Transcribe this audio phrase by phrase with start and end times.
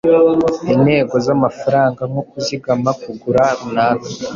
[0.73, 4.07] Intego zamafaranga nko kuzigama kugura runaka